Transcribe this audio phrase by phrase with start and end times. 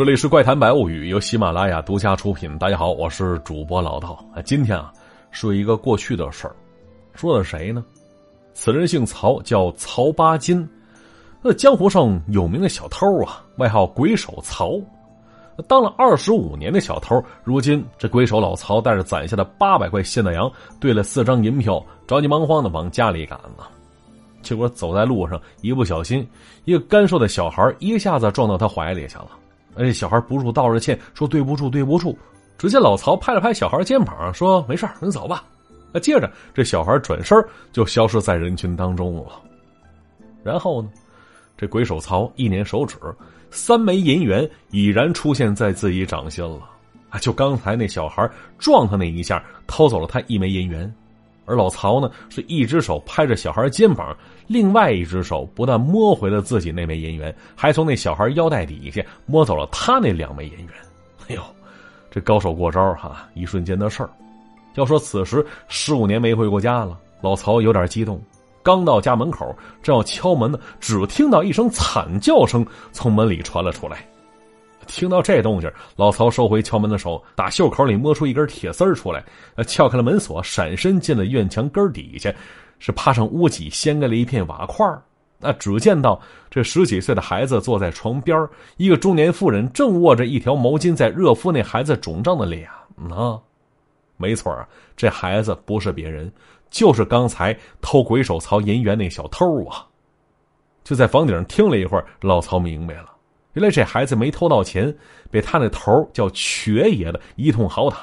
[0.00, 2.56] 这里是怪谈百物语，由喜马拉雅独家出品。
[2.56, 4.18] 大家好，我是主播老道。
[4.46, 4.90] 今天啊，
[5.30, 6.56] 说一个过去的事儿，
[7.12, 7.84] 说的谁呢？
[8.54, 10.66] 此人姓曹，叫曹八金，
[11.42, 14.72] 那江湖上有名的小偷啊，外号鬼手曹。
[15.68, 23.68] 当了二十五年的小偷，如今这鬼手老曹带着攒下的八百块现大洋，兑了四张银票，着急忙慌的往家里赶了。
[24.40, 26.26] 结果走在路上，一不小心，
[26.64, 29.32] 一个干瘦的小孩一下子撞到他怀里去了。
[29.76, 32.18] 哎，小孩不住道着歉，说对不住，对不住。
[32.58, 35.44] 只见老曹拍了拍小孩肩膀，说：“没事你走吧。”
[35.94, 37.36] 啊，接着这小孩转身
[37.72, 39.40] 就消失在人群当中了。
[40.42, 40.88] 然后呢，
[41.56, 42.96] 这鬼手曹一捻手指，
[43.50, 46.68] 三枚银元已然出现在自己掌心了。
[47.08, 50.92] 啊，就刚才那小孩撞他那一下，偷走了他一枚银元。
[51.50, 60.68] 而老曹呢，是一只手拍着小孩肩膀，另外一只手不但摸回了自己那枚银元，还从那小孩腰带底下摸走了他那两枚银元。
[61.26, 61.42] 哎呦，
[62.08, 63.28] 这高手过招哈！
[63.34, 64.10] 一瞬间的事儿。
[64.76, 68.22] 要说此时十五年没回过家了，老曹有点激动。
[68.62, 74.06] 刚到家门口，正要敲门呢，只听到一声惨叫声从门里传了出来。
[74.86, 79.24] 听到这动静，老曹收回敲门的手，打袖口里摸出一根铁丝出来，
[79.66, 82.32] 撬开了门锁，闪身进了院墙根底下，
[82.78, 84.86] 是爬上屋脊，掀开了一片瓦块
[85.38, 93.40] 那只见到这十几岁的孩子坐在床边一个中年妇人正握着一条毛巾在热敷那孩子肿胀的脸呢。
[94.18, 94.54] 没错，
[94.96, 96.30] 这孩子不是别人，
[96.68, 99.86] 就是刚才偷鬼手曹银元那小偷啊。
[100.84, 103.10] 就在房顶上听了一会儿，老曹明白了。
[103.54, 104.94] 原来这孩子没偷到钱，
[105.30, 107.96] 被他那头叫瘸爷的一通好打。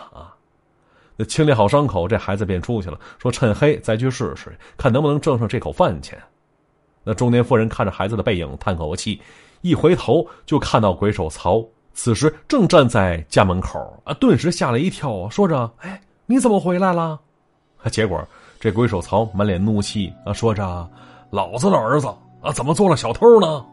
[1.15, 6.21] 那清理好伤口，这孩子便出去了，说趁黑再去试试，看能不能挣上这口饭钱。
[7.03, 9.21] 那中年妇人看着孩子的背影，叹口气，
[9.61, 17.19] 一回头就看到鬼手曹此时正站在家门口啊，顿时吓了一跳，说着：“哎，你怎么回来了？”
[17.89, 18.23] 结果
[18.59, 20.87] 这鬼手曹满脸怒气啊，说着
[21.31, 22.07] ：“老子的儿子
[22.41, 23.65] 啊，怎么做了小偷呢？”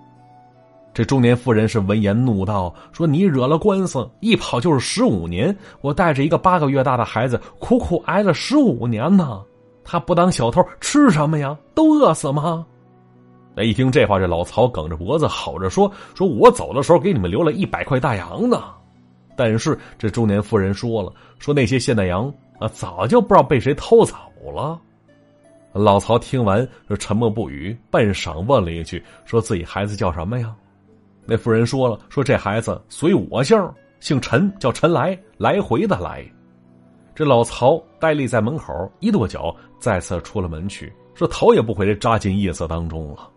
[0.94, 5.54] 这中年妇人是闻言怒道：“说你惹了官司，一跑就是十五年。
[5.80, 9.42] 我带着一个八个月大的孩子，苦苦挨了十五年呢。
[9.82, 11.58] 他不当小偷吃什么呀？
[11.74, 12.64] 都饿死吗？”
[13.56, 18.62] 那一听这话，这老曹梗着脖子吼着说：“说我走的时候给你们留了一百块大洋呢。”
[19.36, 24.14] 但是这中年妇人说了：“说那些现大洋啊，早就不知道被谁偷走
[24.54, 24.80] 了。”
[25.74, 30.54] 老曹听完就沉默不语，半晌问了一句：“说自己孩子叫什么呀？”
[31.26, 33.56] 那妇人说了：“说这孩子随我姓，
[34.00, 36.24] 姓陈，叫陈来，来回的来。”
[37.14, 43.30] 这老曹呆立在门口，一跺脚，再次出了门去，说头也不回的扎进夜色当中了。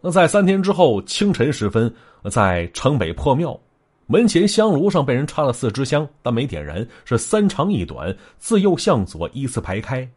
[0.00, 1.92] 那在三天之后清晨时分，
[2.30, 3.58] 在城北破庙
[4.06, 10.08] 门前香炉上被人插了四支香，但没点燃，是三长一短，自右向左依次排开。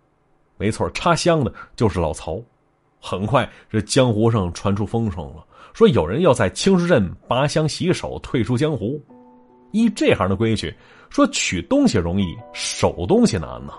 [0.58, 2.42] 没错，插香的就是老曹。
[3.00, 5.46] 很快，这江湖上传出风声了。
[5.74, 9.02] 说有人要在青石镇拔香洗手，退出江湖。
[9.72, 10.74] 依这行的规矩，
[11.10, 13.74] 说取东西容易，守东西难呢。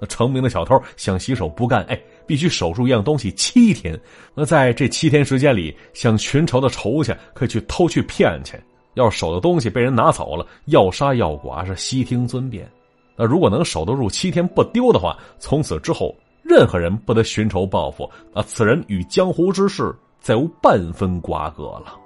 [0.00, 3.98] 那成名的小偷想洗手不干，哎，必须守住一样东西七天。
[4.34, 8.56] 那在这七天时间里，想寻仇的仇家，可以去偷去骗去。
[8.94, 12.68] 要守的东西被人拿走了，要杀要剐是悉听尊便。
[13.16, 16.12] 那如果能守得住七天不丢的话，从此之后
[16.42, 18.10] 任何人不得寻仇报复。
[18.34, 19.94] 啊，此人与江湖之事。
[20.20, 21.98] 再无半分瓜葛了。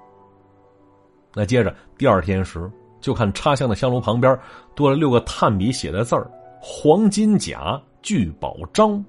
[1.34, 4.38] 那接着第二天时，就看插香的香炉旁边
[4.74, 6.30] 多了六个炭笔写的字儿
[6.60, 9.02] ：“黄金甲聚宝章。”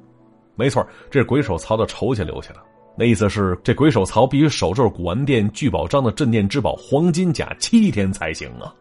[0.56, 2.60] 没错，这是鬼手曹的仇家留下的。
[2.96, 8.74] 那意思是，这鬼手曹必须守住古玩店聚宝章的镇店之宝黄金甲七天才行啊。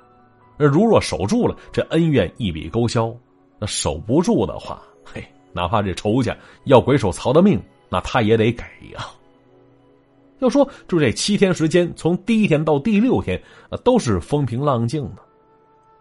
[0.59, 3.11] 那如若守住了，这恩怨一笔勾销；
[3.59, 8.63] 那守不住的话，嘿，哪怕这仇家要鬼手曹的命，那他也得给
[8.93, 9.07] 呀。
[10.43, 13.41] 要说，就这七天时间，从第一天到第六天，
[13.71, 15.23] 啊，都是风平浪静的。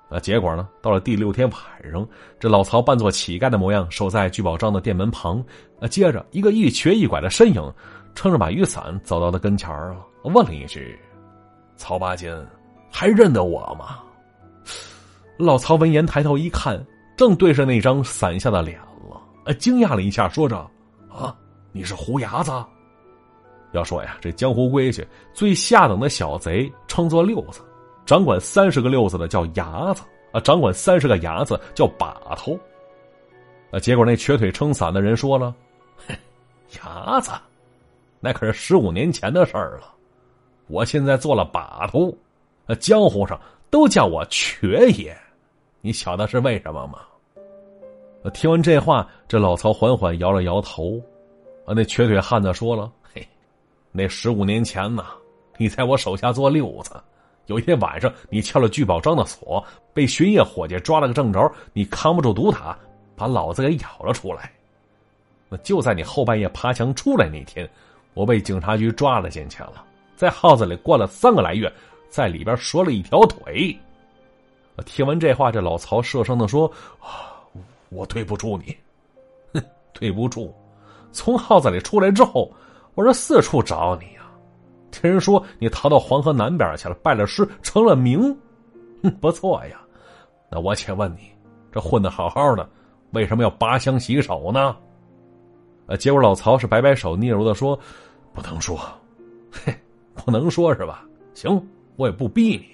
[0.10, 2.06] 啊，结果呢，到了第六天晚上，
[2.40, 5.42] 这老曹扮作乞丐的模样，守在聚宝章的店门旁。
[5.80, 7.74] 啊，接着一个一瘸一拐的身影，
[8.14, 11.00] 撑着把雨伞走到他跟前儿，问了一句
[11.78, 12.30] ：“曹八金，
[12.92, 14.00] 还认得我吗？”
[15.38, 16.84] 老曹闻言抬头一看，
[17.16, 18.78] 正对上那张伞下的脸
[19.10, 20.58] 了，啊，惊讶了一下，说着
[21.10, 21.34] ：“啊，
[21.72, 22.52] 你是胡牙子。”
[23.72, 27.62] 要说呀，这江湖规矩，最下等的小贼称作六子，
[28.06, 32.58] 掌管三十个六子的叫牙子啊，掌管三十个牙子叫把头。
[33.72, 35.56] 啊，结果那瘸腿撑伞的人说了
[36.84, 37.32] ：“牙子，
[38.20, 39.94] 那可是十五年前的事儿了。
[40.68, 42.14] 我现在做了把头，
[42.66, 43.40] 那江湖上
[43.70, 45.16] 都叫我瘸爷，
[45.80, 47.00] 你晓得是为什么吗？
[48.34, 51.02] 听完这话，这老曹缓缓摇了摇头。
[51.66, 52.92] 啊，那瘸腿汉子说了：“，
[53.92, 55.06] 那十五年前呢，
[55.58, 56.92] 你在我手下做六子，
[57.48, 62.78] 有一天晚上，你撬了聚宝章的锁，被巡夜伙计抓了个正着，你扛不住毒打，
[63.16, 64.52] 把老子给咬了出来。
[65.50, 67.70] 那就在你后半夜爬墙出来那天，
[68.14, 69.84] 我被警察局抓了进去了，
[70.16, 71.72] 在耗子里关了三个来月，
[72.10, 73.78] 在里边折了一条腿。”
[74.86, 76.72] 听完这话，这老曹射声的说：“。”
[77.92, 78.74] 我对不住你，
[79.54, 79.62] 哼，
[79.92, 80.56] 对不住。
[81.12, 82.50] 从耗子里出来之后，
[82.96, 84.22] 我这四处找你呀。
[84.92, 88.38] 听人说你逃到黄河南边去了，拜了师，成了名。
[89.04, 89.82] 哼，不错呀。
[90.50, 91.32] 那我且问你，
[91.72, 92.70] 这混的好好的，
[93.12, 94.76] 为什么要拔枪洗手呢？
[95.88, 97.80] 呃，结果老曹是摆摆手，嗫嚅的说
[98.34, 98.78] ：“不能说。”
[99.52, 99.74] 嘿，
[100.14, 101.06] 不能说是吧？
[101.34, 101.66] 行，
[101.96, 102.66] 我也不逼你，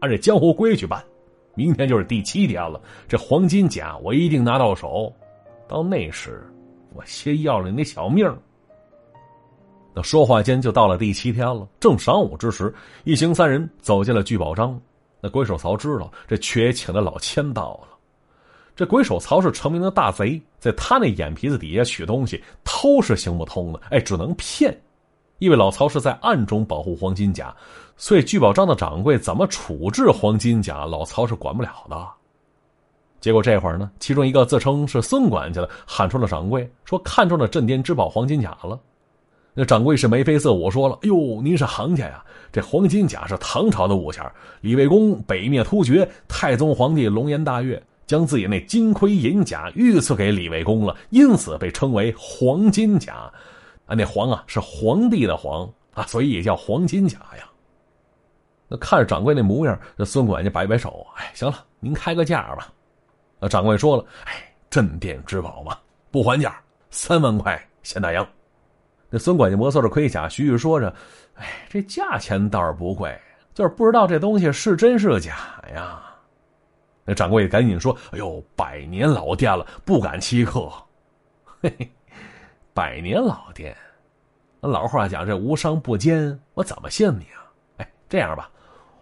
[0.00, 1.02] 按这江湖规矩办。
[1.54, 5.12] 明天就是第七天了，这黄金甲我一定拿到手。
[5.66, 6.42] 到那时，
[6.94, 8.26] 我先要了你那小命。
[10.02, 11.66] 说话间就到了第七天了。
[11.80, 12.72] 正晌午之时，
[13.04, 14.78] 一行三人走进了聚宝章。
[15.20, 17.88] 那鬼手曹知道这缺请的老千到了。
[18.76, 24.80] 这鬼手曹是成名的大贼，在他那眼皮子底下取东西，偷是行不通的，哎，只能骗。
[25.38, 27.54] 因为老曹是在暗中保护黄金甲，
[27.96, 32.08] 所以聚宝章的掌柜怎么处置黄金甲，老曹是管不了的。
[33.20, 38.78] 结果这会儿呢，其中一个自称是孙管家的喊出了掌柜，说看中了镇店之宝黄金甲了。
[39.60, 42.24] 那掌柜是眉飞色舞，说了：“哎呦，您是行家呀！
[42.52, 44.24] 这黄金甲是唐朝的物件，
[44.60, 53.14] 李卫公北灭突厥，太宗皇帝龙颜大悦，将自己那金盔银甲御赐给李卫公了，因此被称为黄金甲。”
[53.86, 57.50] 啊，那黄啊是皇帝的皇啊，所以也叫黄金甲呀。
[58.68, 62.72] 那看着掌柜那模样，这孙管家摆摆手，哎，行了，您开个价吧。
[63.40, 64.34] 那掌柜说了，哎，
[64.70, 65.76] 镇店之宝嘛，
[66.12, 66.60] 不还价，
[66.90, 68.24] 三万块现大洋。
[69.10, 70.94] 那孙管家摩挲着盔甲，徐徐说着，
[71.34, 73.18] 哎，这价钱倒是不贵，
[73.54, 75.34] 就是不知道这东西是真是假
[75.74, 76.00] 呀。
[77.04, 80.70] 那掌柜赶紧说，哎呦，百年老店了，不敢欺客。
[81.62, 81.90] 嘿嘿。
[82.74, 83.76] 百年老店，
[84.60, 87.42] 老话讲这无商不奸，我怎么信你啊？
[87.78, 88.48] 哎，这样吧，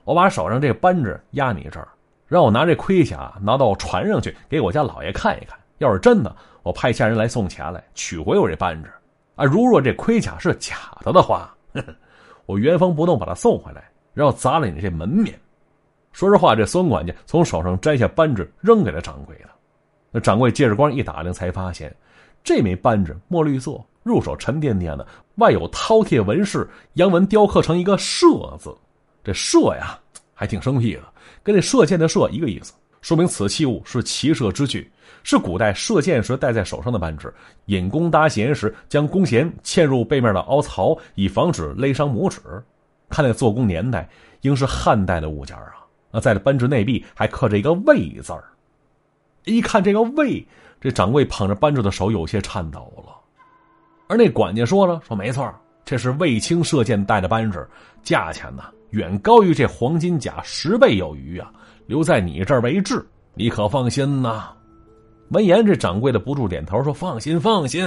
[0.04, 1.88] 我把手上这扳指压你这儿，
[2.26, 5.58] 让我拿这盔甲拿到船上去，给我家老爷看一看。
[5.76, 8.90] 要是真的，我派下人来送钱来取回我这扳指。
[9.36, 11.54] 啊，如若这盔甲是假的的话，
[12.46, 15.38] 我原封不动把它送回来，然后砸了你这门面。
[16.12, 19.50] 说实话，这孙管家从手上摘下扳指扔给了掌柜的，
[20.10, 21.94] 那掌柜借着光一打量，才发现。
[22.42, 28.26] 这枚扳指墨绿色，入手沉甸甸的，外有饕餮纹饰，阳文雕刻成一个“射”
[28.58, 28.74] 字。
[29.24, 29.98] 这“射”呀，
[30.32, 31.02] 还挺生僻的，
[31.42, 34.90] 跟这射箭的“射”一个意思，说明此器物是骑射之具，
[35.22, 37.32] 是古代射箭时戴在手上的扳指。
[37.66, 42.40] 引弓搭弦时，将弓弦嵌入背面的凹槽，以防止勒伤拇指。
[43.08, 44.08] 看那做工年代，
[44.40, 45.74] 应是汉代的物件啊。
[46.10, 48.44] 那在这扳指内壁还刻着一个“魏”字儿。
[49.44, 50.44] 一看这个“魏”。
[50.78, 53.16] 这掌柜捧着扳指的手有些颤抖了，
[54.08, 55.52] 而那管家说了：“说没错，
[55.86, 57.66] 这是卫青射箭戴的扳指，
[58.02, 61.50] 价钱呢远高于这黄金甲十倍有余啊！
[61.86, 64.52] 留在你这儿为质，你可放心呐？”
[65.30, 67.84] 闻言，这掌柜的不住点头说：“放心，放心。”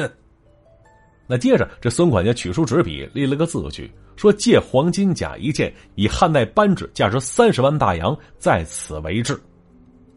[1.25, 9.39] 那接着，这孙管家取出纸笔，立了个字据，说：“借黄金甲一件，以汉代扳指价值三十万大洋，在此为质。”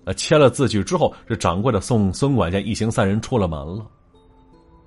[0.05, 3.87] 呃，签了字据之后，这掌柜的送孙管家一行三人出了门了。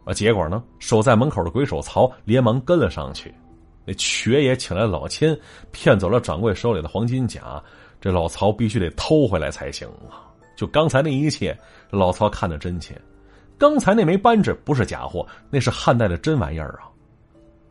[0.04, 3.34] 啊，结果呢，守在门口的鬼手曹连忙跟了上去。
[3.86, 5.40] 那瘸也请来老千，
[5.72, 7.64] 骗走了掌柜手里的黄金甲。
[8.06, 10.30] 这老曹必须得偷回来才行啊！
[10.56, 11.58] 就刚才那一切，
[11.90, 12.96] 老曹看得真切。
[13.58, 16.86] 刚才那枚扳指不是假货，那是汉代的真玩意儿啊！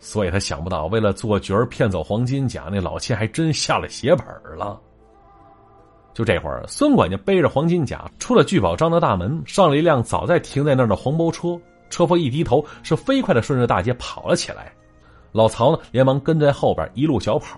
[0.01, 4.27] 所以他想不到，为了做角儿骗走黄金甲，那老千还真下了血本
[4.59, 4.77] 了。
[6.13, 11.57] 就这会儿，孙管家背着黄金甲出了聚宝章的大门，上了一辆早在停在那儿的黄包车。
[11.91, 14.73] 车夫一低头，是飞快的顺着大街跑了起来。
[15.31, 17.57] 老曹呢，连忙跟在后边，一路小跑。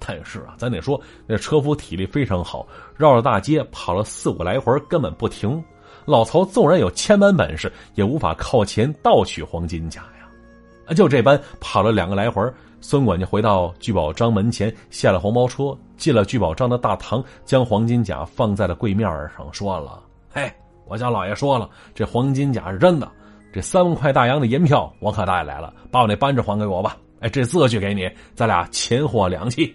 [0.00, 2.66] 但是啊，咱得说，那车夫体力非常好，
[2.96, 5.62] 绕着大街跑了四五来回，根本不停。
[6.06, 10.94] 老曹纵然有千般本事，也无法靠前盗取黄金甲呀。
[10.94, 12.42] 就这般跑了两个来回。
[12.80, 20.02] 孙管家回到聚宝章门前，下了黄包车，进了聚宝章的大堂，将黄金甲放在了柜面上，说了
[20.32, 20.50] ：“嘿，
[20.86, 23.06] 我家老爷说了，这黄金甲是真的，
[23.52, 26.96] 这三万块大洋的银票我可带来了，把我那扳指还给我吧。
[27.20, 29.70] 哎，这字据给你，咱俩钱货两讫。”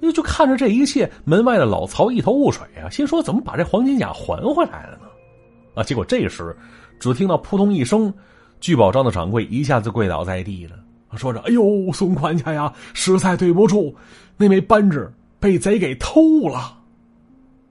[0.00, 5.08] 又就看着这一切，门外的老曹一头雾水啊，心说怎么把这黄金甲还回来了呢？
[5.74, 5.82] 啊！
[5.82, 6.56] 结果这时，
[6.98, 8.12] 只听到扑通一声，
[8.60, 10.76] 聚宝庄的掌柜一下子跪倒在地了，
[11.16, 13.94] 说着：“哎呦，孙管家呀，实在对不住，
[14.36, 16.78] 那枚扳指被贼给偷了。”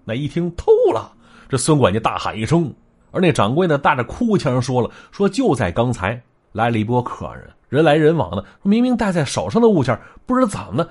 [0.04, 1.12] 那一听偷了，
[1.50, 2.74] 这孙管家大喊一声，
[3.12, 10.90] 而那掌柜呢，带着哭腔说了：“说就在刚才来了一波客人，人来人往的，明明戴在手上的物件，不知怎么的。”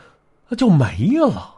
[0.48, 1.54] 那就没了。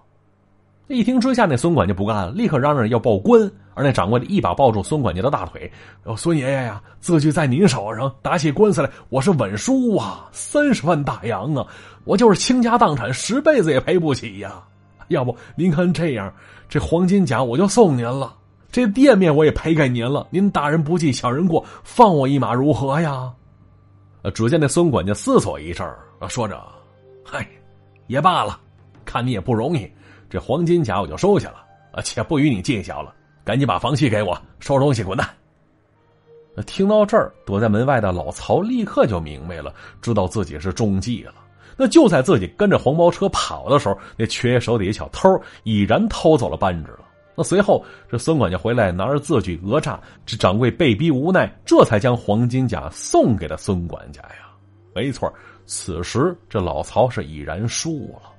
[0.88, 3.50] 一听之下，那孙管家不干了，立刻嚷嚷要报官。
[3.74, 5.70] 而那掌柜的一把抱住孙管家的大腿
[6.16, 11.64] ：“孙爷爷呀，字据在您手上，打起官司来，我是稳输啊，三十万大洋啊，
[12.02, 14.60] 我就是倾家荡产，十辈子也赔不起呀。
[15.08, 16.32] 要不您看这样，
[16.68, 18.34] 这黄金甲我就送您了，
[18.72, 20.26] 这店面我也赔给您了。
[20.30, 23.30] 您大人不计小人过，放我一马如何呀？”，
[24.34, 26.60] 只见那孙管家思索一阵儿，说着
[27.24, 27.46] ：“嗨，
[28.08, 28.58] 也罢了。”
[29.08, 29.90] 看你也不容易，
[30.28, 33.14] 这黄金甲我就收下了啊，且不与你计较了。
[33.42, 35.26] 赶紧把房契给我，收拾东西滚蛋。
[36.66, 39.72] 听到这儿，躲在门外的老曹立刻就明白了，
[40.02, 41.32] 知道自己是中计了。
[41.78, 47.06] 那就在自己跟着黄包车跑的时候，那缺爷手底下小偷已然偷走了扳指了。
[47.34, 54.50] 那随后，这孙管家回来拿着字据讹诈，这掌柜被逼无奈，这才将黄金甲送给了孙管家呀。
[54.92, 55.32] 没错，
[55.64, 58.32] 此时这老曹是已然输了。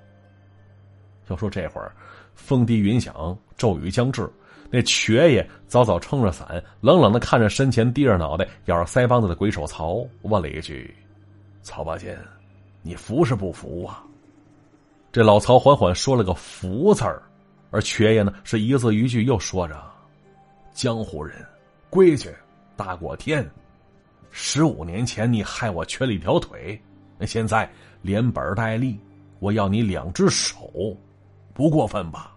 [1.30, 1.92] 要说这会儿，
[2.36, 4.30] 风低云响，骤雨将至，
[4.70, 10.94] 那瘸爷早早撑着伞，冷冷的看着身前低着脑袋、咬着腮帮子的鬼手曹，问了一句
[11.64, 12.18] ：“曹八戒，
[12.82, 14.04] 你服是不服啊？”
[15.12, 17.22] 这老曹缓缓说了个“服”字儿，
[17.72, 19.76] 而瘸爷呢是一字一句又说着
[20.72, 21.36] ：“江湖人，
[21.90, 22.30] 规矩
[22.76, 23.48] 大过天。
[24.30, 26.80] 十五年前你害我缺了一条腿，
[27.18, 27.68] 那现在
[28.04, 29.00] 连本带利，
[29.40, 30.96] 我要你两只手。”
[31.60, 32.34] 不过分吧？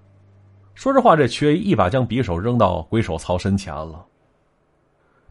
[0.74, 4.04] 说实话，这瘸一把将匕首扔到鬼手曹身前了。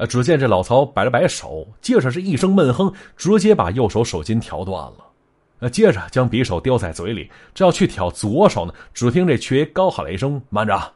[0.07, 5.05] 只见这老曹摆了摆手，接着是一声闷哼，直接把右手手筋挑断了。
[5.59, 10.93] 呃，接着将匕首叼在嘴里，正要去挑左手呢，只听这瘸高喊了一声：“慢着，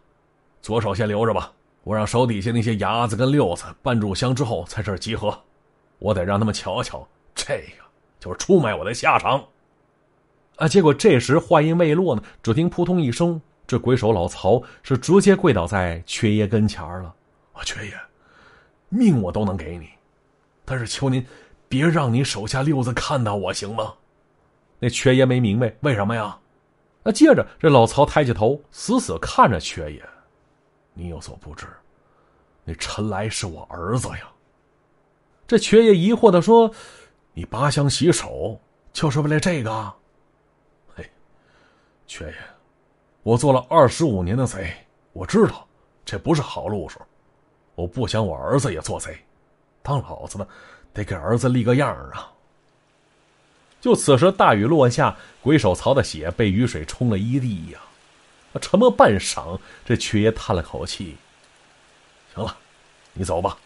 [0.61, 1.51] 左手先留着吧，
[1.83, 5.37] 我让手底下那些伢子跟六子搬住香之后在这儿集合，
[5.99, 7.83] 我得让他们瞧瞧，这个
[8.21, 9.43] 就是出卖我的下场。”
[10.57, 10.67] 啊！
[10.67, 17.13] 结果这时话音未落呢，只听扑通一声，这鬼手老曹是直接跪倒在缺爷跟前了。
[17.53, 17.93] 啊，缺爷，
[18.89, 19.89] 命我都能给你，
[20.63, 21.25] 但是求您
[21.67, 23.93] 别让你手下六子看到我，行吗？
[24.79, 26.37] 那缺爷没明白为什么呀？
[27.03, 30.01] 那接着这老曹抬起头，死死看着缺爷
[30.93, 31.65] ：“你有所不知，
[32.63, 34.29] 那陈来是我儿子呀。”
[35.47, 36.71] 这缺爷疑惑的说
[37.33, 38.59] ：“你拔香洗手
[38.91, 39.93] 就是为了这个？”
[42.07, 42.35] 缺爷，
[43.23, 44.73] 我做了二十五年的贼，
[45.13, 45.67] 我知道
[46.05, 46.99] 这不是好路数。
[47.75, 49.17] 我不想我儿子也做贼，
[49.81, 50.47] 当老子的
[50.93, 52.31] 得给儿子立个样啊！
[53.81, 57.79] 就此时，大雨落下，鬼手曹的血被雨水冲了一地呀。
[58.61, 61.17] 沉默半晌，这缺爷叹了口气
[62.33, 62.55] ：“行了，
[63.11, 63.57] 你走吧，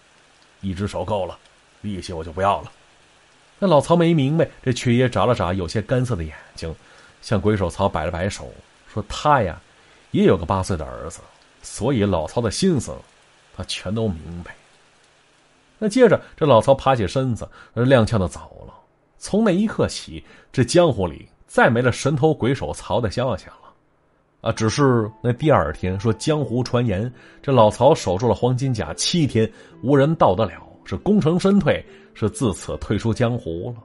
[0.61, 1.37] 一只手够了，
[1.81, 2.71] 利息我就不要了。”
[3.59, 6.75] 那老曹没明白，这缺爷眨了眨有些干涩的眼睛。
[7.21, 8.51] 向鬼手曹摆了摆手，
[8.93, 9.59] 说：“他呀，
[10.11, 11.19] 也有个八岁的儿子，
[11.61, 12.93] 所以老曹的心思，
[13.55, 14.55] 他全都明白。”
[15.77, 18.73] 那接着，这老曹爬起身子，踉跄的走了。
[19.17, 23.53] 从那一刻起，这江湖里再没了神头鬼手曹的消息了。
[24.41, 27.11] 啊，只是那第二天说，江湖传言，
[27.41, 29.49] 这老曹守住了黄金甲七天，
[29.83, 30.53] 无人到得了，
[30.85, 33.83] 是功成身退，是自此退出江湖了。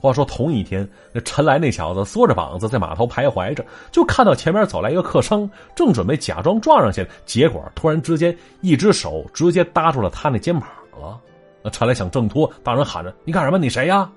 [0.00, 11.20] 话说同一天，那陈来那小子缩着膀子在码头徘徊着，就看到前面走来一个客商，正准备假装撞上去，结果突然之间一只手直接搭住了他那肩膀了。
[11.62, 13.58] 那陈来想挣脱，大人喊着：“你干什么？
[13.58, 14.10] 你谁呀？”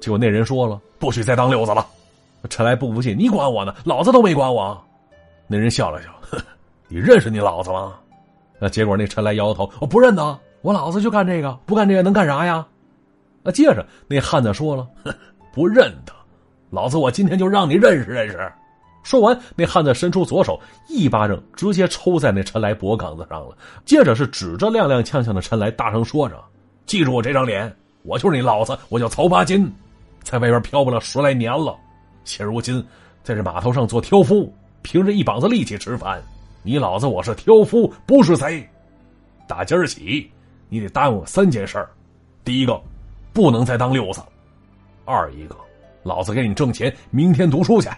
[0.00, 1.86] 结果那人说了：“不许再当溜子了。”
[2.48, 3.74] 陈来不服气：“你管我呢？
[3.84, 4.82] 老子都没管我。”
[5.46, 6.08] 那人笑了笑
[6.88, 7.94] ：“你认识你老子吗？”
[8.58, 12.66] 那结果那陈来摇头：“我不认得，我老子就干这个，不干这个能干啥呀？”
[13.48, 14.86] 那接着，那汉子说了
[15.54, 16.12] ：“不认得，
[16.68, 18.52] 老子我今天就让你认识认识。”
[19.02, 23.56] 说完，那汉子伸出左手，一巴掌直接抽在那陈来脖梗子上了。
[23.86, 26.38] 接着是指着踉踉跄跄的陈来，大声说着
[26.84, 29.72] ：“记住我这张脸，我就是你老子，我叫曹八金，
[30.22, 31.74] 在外边漂泊了十来年了，
[32.24, 32.86] 现如今
[33.22, 34.52] 在这码头上做挑夫，
[34.82, 36.22] 凭着一膀子力气吃饭。
[36.62, 38.68] 你老子我是挑夫，不是贼。
[39.46, 40.30] 打今儿起，
[40.68, 41.82] 你得答应我三件事
[42.44, 42.78] 第一个。”
[43.38, 44.20] 不能再当六子。
[45.04, 45.54] 二一个，
[46.02, 47.88] 老子给你挣钱，明天读书去。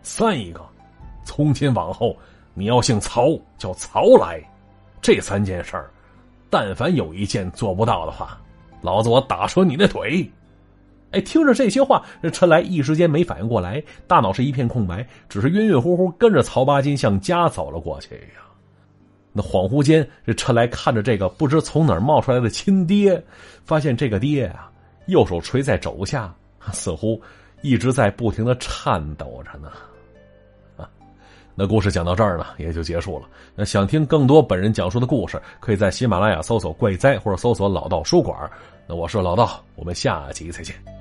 [0.00, 0.64] 三一个，
[1.24, 2.16] 从今往后
[2.54, 4.40] 你要姓曹，叫曹来。
[5.02, 5.90] 这三件事儿，
[6.48, 8.40] 但凡有一件做不到的话，
[8.80, 10.30] 老子我打折你的腿。
[11.10, 18.40] 哎，听着这些话，这陈来一时间没反应过来，大脑是一片空白，只是晕晕乎乎跟着曹八金向家走了过去呀。
[19.32, 23.22] 那恍惚间，这陈来看着这个不知从哪儿冒出来的亲爹，
[23.64, 24.70] 发现这个爹啊，
[25.06, 26.34] 右手垂在肘下，
[26.72, 27.20] 似乎
[27.62, 29.70] 一直在不停的颤抖着呢。
[30.76, 30.90] 啊，
[31.54, 33.28] 那故事讲到这儿呢，也就结束了。
[33.54, 38.50] 那想听更多本人讲述的故事，可以在喜马拉雅搜索“怪哉”或者搜索“老道书馆”。
[38.88, 40.99] 那我是老道，我们下集再见。